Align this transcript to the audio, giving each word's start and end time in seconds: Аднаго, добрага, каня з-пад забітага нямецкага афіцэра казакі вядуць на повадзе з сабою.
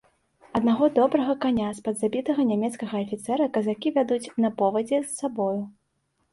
Аднаго, 0.59 0.87
добрага, 0.95 1.35
каня 1.43 1.67
з-пад 1.81 1.95
забітага 1.99 2.41
нямецкага 2.53 2.95
афіцэра 3.07 3.51
казакі 3.61 3.95
вядуць 4.01 4.33
на 4.47 4.55
повадзе 4.59 4.97
з 5.07 5.15
сабою. 5.19 5.61